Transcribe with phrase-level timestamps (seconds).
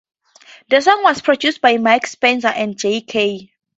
[0.71, 3.51] The song was produced by Mike Spencer and Jay Kay.